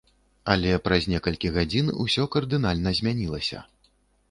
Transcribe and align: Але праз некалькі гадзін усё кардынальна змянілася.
Але 0.53 0.71
праз 0.87 1.03
некалькі 1.13 1.51
гадзін 1.59 1.93
усё 2.05 2.27
кардынальна 2.37 2.97
змянілася. 3.03 3.63